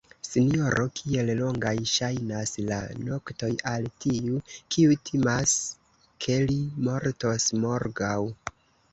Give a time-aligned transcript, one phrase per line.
[0.27, 4.39] sinjoro, kiel longaj ŝajnas la noktoj al tiu,
[4.75, 5.53] kiu timas,
[6.27, 6.57] ke li
[6.89, 8.15] mortos morgaŭ!